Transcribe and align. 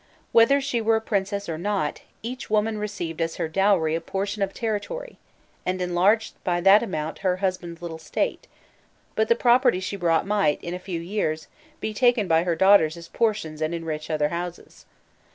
Whether 0.31 0.59
she 0.61 0.81
were 0.81 0.95
a 0.95 0.99
princess 0.99 1.47
or 1.47 1.59
not, 1.59 2.01
each 2.23 2.49
woman 2.49 2.79
received 2.79 3.21
as 3.21 3.35
her 3.35 3.47
dowry 3.47 3.93
a 3.93 4.01
portion 4.01 4.41
of 4.41 4.51
territory, 4.51 5.19
and 5.63 5.79
enlarged 5.79 6.33
by 6.43 6.59
that 6.59 6.81
amount 6.81 7.19
her 7.19 7.37
husband's 7.37 7.83
little 7.83 7.99
state; 7.99 8.47
but 9.15 9.27
the 9.27 9.35
property 9.35 9.79
she 9.79 9.95
brought 9.95 10.25
might, 10.25 10.59
in 10.63 10.73
a 10.73 10.79
few 10.79 10.99
years, 10.99 11.47
be 11.79 11.93
taken 11.93 12.27
by 12.27 12.45
her 12.45 12.55
daughters 12.55 12.97
as 12.97 13.09
portions 13.09 13.61
and 13.61 13.75
enrich 13.75 14.09
other 14.09 14.29
houses. 14.29 14.87